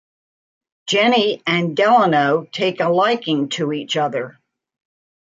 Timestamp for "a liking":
2.79-3.49